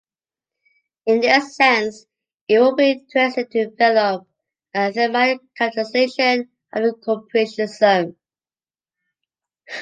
In 1.05 1.19
this 1.19 1.55
sense, 1.55 2.07
it 2.47 2.59
would 2.59 2.75
be 2.75 2.89
interesting 2.93 3.45
to 3.51 3.65
develop 3.67 4.27
a 4.73 4.91
thematic 4.91 5.41
capitalization 5.55 6.49
of 6.73 6.83
the 6.83 6.93
cooperation 7.05 7.67
zone. 7.67 8.15